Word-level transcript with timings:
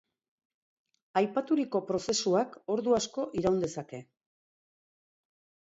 Aipaturiko 1.21 1.81
prozesuak 1.91 2.57
ordu 2.77 2.97
asko 3.03 3.29
iraun 3.43 3.63
dezake. 3.69 4.03